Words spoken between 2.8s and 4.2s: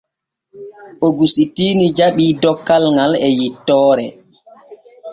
ŋal e yettoore.